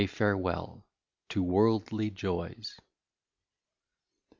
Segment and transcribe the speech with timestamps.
[0.03, 0.83] A Farewel
[1.29, 2.79] To Worldly Joys.